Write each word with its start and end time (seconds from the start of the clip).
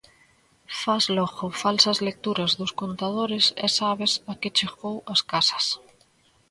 Fas 0.79 1.03
logo 1.17 1.45
falsas 1.63 1.97
lecturas 2.07 2.51
dos 2.59 2.75
contadores 2.81 3.45
e 3.65 3.67
sabes 3.77 4.11
a 4.31 4.33
que 4.41 4.55
chegou 4.57 4.97
ás 5.13 5.21
casas. 5.31 5.65